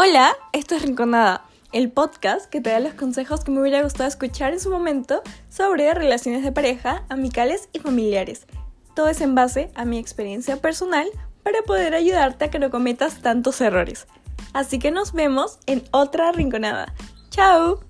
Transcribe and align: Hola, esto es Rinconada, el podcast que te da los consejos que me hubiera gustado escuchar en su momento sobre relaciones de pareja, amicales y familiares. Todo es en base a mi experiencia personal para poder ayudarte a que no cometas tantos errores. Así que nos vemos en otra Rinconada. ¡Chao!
Hola, 0.00 0.36
esto 0.52 0.76
es 0.76 0.82
Rinconada, 0.82 1.44
el 1.72 1.90
podcast 1.90 2.48
que 2.48 2.60
te 2.60 2.70
da 2.70 2.78
los 2.78 2.94
consejos 2.94 3.42
que 3.42 3.50
me 3.50 3.60
hubiera 3.60 3.82
gustado 3.82 4.08
escuchar 4.08 4.52
en 4.52 4.60
su 4.60 4.70
momento 4.70 5.22
sobre 5.48 5.92
relaciones 5.92 6.44
de 6.44 6.52
pareja, 6.52 7.02
amicales 7.08 7.68
y 7.72 7.80
familiares. 7.80 8.46
Todo 8.94 9.08
es 9.08 9.20
en 9.20 9.34
base 9.34 9.72
a 9.74 9.84
mi 9.84 9.98
experiencia 9.98 10.58
personal 10.58 11.08
para 11.42 11.62
poder 11.62 11.96
ayudarte 11.96 12.44
a 12.44 12.50
que 12.52 12.60
no 12.60 12.70
cometas 12.70 13.22
tantos 13.22 13.60
errores. 13.60 14.06
Así 14.52 14.78
que 14.78 14.92
nos 14.92 15.14
vemos 15.14 15.58
en 15.66 15.82
otra 15.90 16.30
Rinconada. 16.30 16.94
¡Chao! 17.30 17.87